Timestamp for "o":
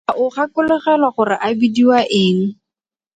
0.23-0.25